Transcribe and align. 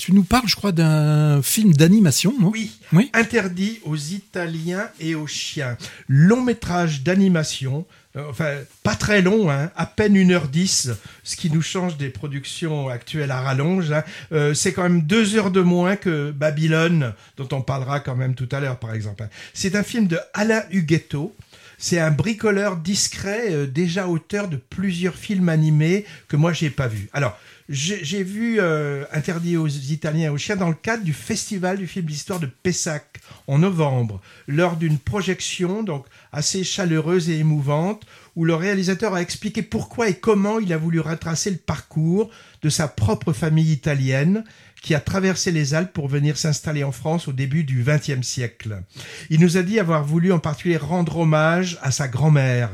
tu 0.00 0.14
nous 0.14 0.24
parles, 0.24 0.48
je 0.48 0.56
crois, 0.56 0.72
d'un 0.72 1.42
film 1.42 1.74
d'animation, 1.74 2.32
non? 2.40 2.50
Oui, 2.50 2.72
oui, 2.94 3.10
interdit 3.12 3.80
aux 3.84 3.98
Italiens 3.98 4.88
et 4.98 5.14
aux 5.14 5.26
chiens. 5.26 5.76
Long 6.08 6.40
métrage 6.40 7.02
d'animation, 7.02 7.84
euh, 8.16 8.24
enfin 8.30 8.60
pas 8.82 8.94
très 8.94 9.20
long, 9.20 9.50
hein, 9.50 9.70
à 9.76 9.84
peine 9.84 10.16
1h10, 10.16 10.94
ce 11.22 11.36
qui 11.36 11.50
nous 11.50 11.60
change 11.60 11.98
des 11.98 12.08
productions 12.08 12.88
actuelles 12.88 13.30
à 13.30 13.42
rallonge. 13.42 13.92
Hein. 13.92 14.02
Euh, 14.32 14.54
c'est 14.54 14.72
quand 14.72 14.84
même 14.84 15.02
deux 15.02 15.36
heures 15.36 15.50
de 15.50 15.60
moins 15.60 15.96
que 15.96 16.30
Babylone, 16.30 17.12
dont 17.36 17.48
on 17.52 17.60
parlera 17.60 18.00
quand 18.00 18.16
même 18.16 18.34
tout 18.34 18.48
à 18.52 18.60
l'heure, 18.60 18.78
par 18.78 18.94
exemple. 18.94 19.28
C'est 19.52 19.76
un 19.76 19.82
film 19.82 20.06
de 20.06 20.18
Alain 20.32 20.62
Huguetto. 20.70 21.36
C'est 21.82 21.98
un 21.98 22.10
bricoleur 22.10 22.76
discret, 22.76 23.52
euh, 23.52 23.66
déjà 23.66 24.06
auteur 24.06 24.48
de 24.48 24.56
plusieurs 24.56 25.14
films 25.14 25.48
animés 25.48 26.04
que 26.28 26.36
moi 26.36 26.52
j'ai 26.52 26.68
pas 26.68 26.88
vus. 26.88 27.08
Alors, 27.14 27.38
j'ai 27.70 28.24
vu 28.24 28.58
euh, 28.58 29.04
Interdit 29.12 29.56
aux 29.56 29.68
Italiens 29.68 30.26
et 30.26 30.28
aux 30.28 30.38
chiens 30.38 30.56
dans 30.56 30.68
le 30.68 30.74
cadre 30.74 31.04
du 31.04 31.12
festival 31.12 31.78
du 31.78 31.86
film 31.86 32.06
d'histoire 32.06 32.40
de 32.40 32.46
Pessac 32.46 33.20
en 33.46 33.58
novembre, 33.58 34.20
lors 34.48 34.76
d'une 34.76 34.98
projection 34.98 35.84
donc 35.84 36.06
assez 36.32 36.64
chaleureuse 36.64 37.30
et 37.30 37.38
émouvante, 37.38 38.04
où 38.34 38.44
le 38.44 38.56
réalisateur 38.56 39.14
a 39.14 39.22
expliqué 39.22 39.62
pourquoi 39.62 40.08
et 40.08 40.14
comment 40.14 40.58
il 40.58 40.72
a 40.72 40.78
voulu 40.78 40.98
retracer 40.98 41.50
le 41.50 41.58
parcours 41.58 42.30
de 42.62 42.68
sa 42.68 42.88
propre 42.88 43.32
famille 43.32 43.72
italienne 43.72 44.44
qui 44.82 44.94
a 44.94 45.00
traversé 45.00 45.52
les 45.52 45.74
Alpes 45.74 45.92
pour 45.92 46.08
venir 46.08 46.36
s'installer 46.36 46.84
en 46.84 46.92
France 46.92 47.28
au 47.28 47.32
début 47.32 47.64
du 47.64 47.84
XXe 47.84 48.26
siècle. 48.26 48.82
Il 49.28 49.40
nous 49.40 49.56
a 49.56 49.62
dit 49.62 49.78
avoir 49.78 50.04
voulu 50.04 50.32
en 50.32 50.38
particulier 50.38 50.76
rendre 50.76 51.18
hommage 51.18 51.78
à 51.82 51.90
sa 51.90 52.08
grand-mère, 52.08 52.70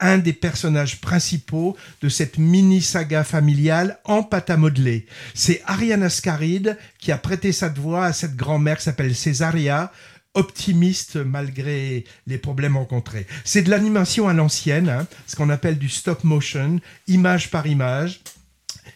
un 0.00 0.18
des 0.18 0.32
personnages 0.32 1.00
principaux 1.00 1.76
de 2.02 2.08
cette 2.08 2.38
mini-saga 2.38 3.24
familiale 3.24 3.98
en 4.04 4.22
pâte 4.22 4.50
à 4.50 4.56
modeler. 4.56 5.06
C'est 5.34 5.62
Ariane 5.66 6.02
Ascaride 6.02 6.78
qui 6.98 7.12
a 7.12 7.18
prêté 7.18 7.52
sa 7.52 7.68
voix 7.68 8.04
à 8.04 8.12
cette 8.12 8.36
grand-mère 8.36 8.78
qui 8.78 8.84
s'appelle 8.84 9.14
Césaria, 9.14 9.92
optimiste 10.34 11.16
malgré 11.16 12.04
les 12.26 12.38
problèmes 12.38 12.76
rencontrés. 12.76 13.26
C'est 13.44 13.62
de 13.62 13.70
l'animation 13.70 14.28
à 14.28 14.34
l'ancienne, 14.34 14.88
hein, 14.88 15.06
ce 15.26 15.36
qu'on 15.36 15.50
appelle 15.50 15.78
du 15.78 15.88
stop 15.88 16.22
motion, 16.22 16.80
image 17.08 17.50
par 17.50 17.66
image, 17.66 18.20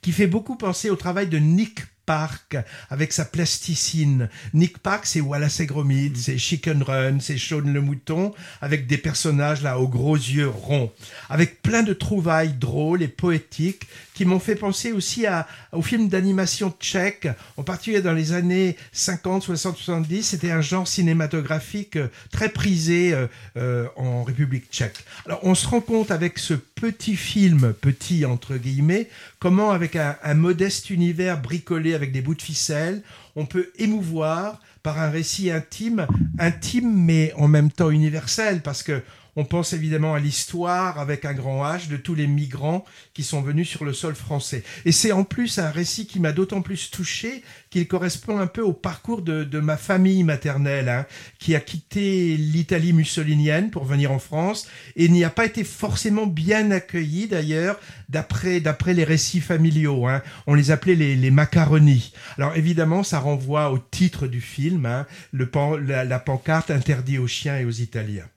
qui 0.00 0.12
fait 0.12 0.26
beaucoup 0.26 0.56
penser 0.56 0.88
au 0.88 0.96
travail 0.96 1.26
de 1.26 1.38
Nick 1.38 1.80
Park 2.06 2.56
avec 2.88 3.12
sa 3.12 3.24
plasticine. 3.24 4.28
Nick 4.54 4.78
Park, 4.78 5.04
c'est 5.04 5.20
Wallace 5.20 5.60
et 5.60 5.66
Gromit, 5.66 6.12
c'est 6.16 6.38
Chicken 6.38 6.82
Run, 6.82 7.18
c'est 7.20 7.36
Shaun 7.36 7.72
le 7.72 7.80
mouton, 7.80 8.32
avec 8.60 8.86
des 8.86 8.98
personnages 8.98 9.62
là 9.62 9.78
aux 9.78 9.88
gros 9.88 10.16
yeux 10.16 10.48
ronds, 10.48 10.92
avec 11.28 11.60
plein 11.62 11.82
de 11.82 11.92
trouvailles 11.92 12.54
drôles 12.54 13.02
et 13.02 13.08
poétiques 13.08 13.86
qui 14.14 14.24
m'ont 14.24 14.40
fait 14.40 14.54
penser 14.54 14.92
aussi 14.92 15.26
à, 15.26 15.46
au 15.72 15.82
film 15.82 16.08
d'animation 16.08 16.74
tchèque, 16.80 17.28
en 17.58 17.62
particulier 17.62 18.00
dans 18.00 18.14
les 18.14 18.32
années 18.32 18.76
50, 18.92 19.42
60, 19.42 19.76
70. 19.76 20.22
C'était 20.22 20.50
un 20.50 20.62
genre 20.62 20.88
cinématographique 20.88 21.96
euh, 21.96 22.08
très 22.32 22.48
prisé 22.48 23.12
euh, 23.12 23.26
euh, 23.58 23.86
en 23.96 24.24
République 24.24 24.70
tchèque. 24.70 25.04
Alors 25.26 25.40
on 25.42 25.54
se 25.54 25.66
rend 25.66 25.82
compte 25.82 26.10
avec 26.10 26.38
ce 26.38 26.54
petit 26.76 27.16
film, 27.16 27.72
petit 27.72 28.24
entre 28.24 28.56
guillemets, 28.56 29.08
comment 29.40 29.72
avec 29.72 29.96
un, 29.96 30.16
un 30.22 30.34
modeste 30.34 30.90
univers 30.90 31.40
bricolé 31.40 31.94
avec 31.94 32.12
des 32.12 32.20
bouts 32.20 32.34
de 32.34 32.42
ficelle, 32.42 33.02
on 33.34 33.46
peut 33.46 33.70
émouvoir 33.78 34.60
par 34.82 35.00
un 35.00 35.10
récit 35.10 35.50
intime, 35.50 36.06
intime 36.38 36.92
mais 36.94 37.32
en 37.36 37.48
même 37.48 37.72
temps 37.72 37.90
universel, 37.90 38.60
parce 38.62 38.84
que 38.84 39.02
on 39.36 39.44
pense 39.44 39.74
évidemment 39.74 40.14
à 40.14 40.18
l'histoire 40.18 40.98
avec 40.98 41.24
un 41.26 41.34
grand 41.34 41.62
H 41.62 41.88
de 41.88 41.96
tous 41.96 42.14
les 42.14 42.26
migrants 42.26 42.84
qui 43.12 43.22
sont 43.22 43.42
venus 43.42 43.68
sur 43.68 43.84
le 43.84 43.92
sol 43.92 44.14
français. 44.14 44.64
Et 44.86 44.92
c'est 44.92 45.12
en 45.12 45.24
plus 45.24 45.58
un 45.58 45.70
récit 45.70 46.06
qui 46.06 46.20
m'a 46.20 46.32
d'autant 46.32 46.62
plus 46.62 46.90
touché 46.90 47.42
qu'il 47.70 47.86
correspond 47.86 48.38
un 48.38 48.46
peu 48.46 48.62
au 48.62 48.72
parcours 48.72 49.22
de, 49.22 49.60
ma 49.60 49.76
famille 49.76 50.22
maternelle, 50.22 50.88
hein, 50.88 51.06
qui 51.38 51.54
a 51.54 51.60
quitté 51.60 52.36
l'Italie 52.36 52.92
mussolinienne 52.92 53.70
pour 53.70 53.84
venir 53.84 54.12
en 54.12 54.18
France 54.18 54.68
et 54.96 55.08
n'y 55.08 55.24
a 55.24 55.30
pas 55.30 55.44
été 55.44 55.64
forcément 55.64 56.26
bien 56.26 56.70
accueilli 56.70 57.26
d'ailleurs 57.26 57.78
d'après 58.08 58.60
d'après 58.60 58.94
les 58.94 59.04
récits 59.04 59.40
familiaux. 59.40 60.06
Hein. 60.06 60.22
On 60.46 60.54
les 60.54 60.70
appelait 60.70 60.94
les, 60.94 61.30
macaronis. 61.30 62.12
Alors 62.38 62.56
évidemment, 62.56 63.02
ça 63.02 63.18
renvoie 63.18 63.70
au 63.70 63.78
titre 63.78 64.26
du 64.26 64.40
film, 64.40 64.86
hein, 64.86 65.06
le 65.32 65.50
la, 65.82 66.04
la 66.04 66.18
pancarte 66.18 66.70
interdit 66.70 67.18
aux 67.18 67.26
chiens 67.26 67.58
et 67.58 67.64
aux 67.64 67.70
Italiens. 67.70 68.28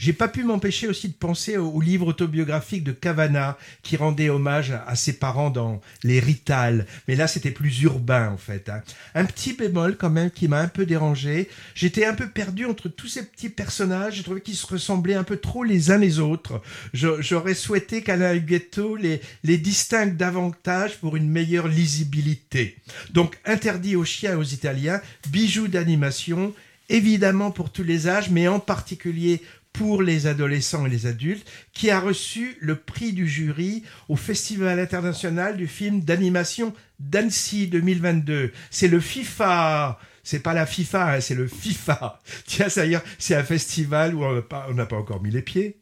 J'ai 0.00 0.14
pas 0.14 0.28
pu 0.28 0.44
m'empêcher 0.44 0.88
aussi 0.88 1.08
de 1.08 1.12
penser 1.12 1.58
au, 1.58 1.78
livre 1.78 2.06
autobiographique 2.06 2.84
de 2.84 2.92
Cavana 2.92 3.58
qui 3.82 3.98
rendait 3.98 4.30
hommage 4.30 4.72
à, 4.86 4.96
ses 4.96 5.12
parents 5.12 5.50
dans 5.50 5.82
Les 6.02 6.20
Rital. 6.20 6.86
Mais 7.06 7.16
là, 7.16 7.26
c'était 7.26 7.50
plus 7.50 7.82
urbain, 7.82 8.30
en 8.30 8.38
fait. 8.38 8.70
Hein. 8.70 8.80
Un 9.14 9.26
petit 9.26 9.52
bémol, 9.52 9.98
quand 9.98 10.08
même, 10.08 10.30
qui 10.30 10.48
m'a 10.48 10.60
un 10.60 10.68
peu 10.68 10.86
dérangé. 10.86 11.50
J'étais 11.74 12.06
un 12.06 12.14
peu 12.14 12.30
perdu 12.30 12.64
entre 12.64 12.88
tous 12.88 13.08
ces 13.08 13.26
petits 13.26 13.50
personnages. 13.50 14.14
J'ai 14.14 14.22
trouvé 14.22 14.40
qu'ils 14.40 14.56
se 14.56 14.66
ressemblaient 14.66 15.12
un 15.12 15.22
peu 15.22 15.36
trop 15.36 15.64
les 15.64 15.90
uns 15.90 15.98
les 15.98 16.18
autres. 16.18 16.62
J'aurais 16.94 17.52
souhaité 17.52 18.00
qu'Alain 18.00 18.34
Huguetto 18.34 18.96
les, 18.96 19.20
les 19.44 19.58
distingue 19.58 20.16
davantage 20.16 20.96
pour 20.96 21.14
une 21.16 21.28
meilleure 21.28 21.68
lisibilité. 21.68 22.78
Donc, 23.10 23.38
interdit 23.44 23.96
aux 23.96 24.06
chiens 24.06 24.32
et 24.32 24.36
aux 24.36 24.42
Italiens, 24.44 25.02
bijoux 25.28 25.68
d'animation 25.68 26.54
évidemment 26.90 27.50
pour 27.50 27.70
tous 27.70 27.84
les 27.84 28.08
âges, 28.08 28.30
mais 28.30 28.48
en 28.48 28.58
particulier 28.58 29.40
pour 29.72 30.02
les 30.02 30.26
adolescents 30.26 30.86
et 30.86 30.90
les 30.90 31.06
adultes, 31.06 31.48
qui 31.72 31.90
a 31.90 32.00
reçu 32.00 32.56
le 32.60 32.76
prix 32.76 33.12
du 33.12 33.28
jury 33.28 33.82
au 34.08 34.16
Festival 34.16 34.78
international 34.78 35.56
du 35.56 35.66
film 35.66 36.00
d'animation 36.00 36.74
d'Annecy 36.98 37.66
2022. 37.68 38.52
C'est 38.70 38.88
le 38.88 39.00
FIFA. 39.00 39.98
C'est 40.22 40.40
pas 40.40 40.52
la 40.52 40.66
FIFA, 40.66 41.14
hein, 41.14 41.20
c'est 41.20 41.34
le 41.34 41.46
FIFA. 41.46 42.20
Tiens, 42.46 42.68
ça 42.68 42.84
y 42.84 42.94
est, 42.94 43.02
c'est 43.18 43.34
un 43.34 43.42
festival 43.42 44.14
où 44.14 44.22
on 44.24 44.34
n'a 44.34 44.42
pas, 44.42 44.68
pas 44.88 44.96
encore 44.96 45.22
mis 45.22 45.30
les 45.30 45.42
pieds. 45.42 45.78